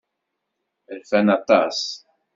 Rfan 0.99 1.27
aṭas. 1.37 1.79